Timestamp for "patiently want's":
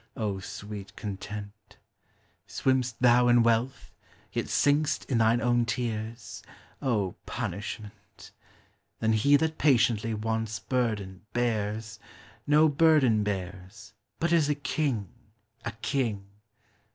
9.59-10.57